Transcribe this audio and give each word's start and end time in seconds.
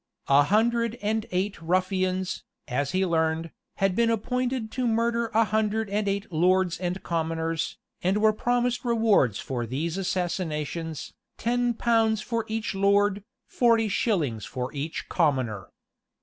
A 0.29 0.41
hundred 0.41 0.95
and 1.03 1.27
eight 1.29 1.61
ruffians, 1.61 2.43
as 2.67 2.89
he 2.89 3.05
learned, 3.05 3.51
had 3.75 3.95
been 3.95 4.09
appointed 4.09 4.71
to 4.71 4.87
murder 4.87 5.27
a 5.27 5.43
hundred 5.43 5.91
and 5.91 6.07
eight 6.07 6.31
lords 6.31 6.79
and 6.79 7.03
commoners, 7.03 7.77
and 8.01 8.17
were 8.17 8.33
promised 8.33 8.83
rewards 8.83 9.37
for 9.37 9.67
these 9.67 9.99
assassinations, 9.99 11.13
ten 11.37 11.75
pounds 11.75 12.19
for 12.19 12.45
each 12.47 12.73
lord, 12.73 13.23
forty 13.45 13.87
shillings 13.87 14.43
for 14.43 14.73
each 14.73 15.07
commoner. 15.07 15.69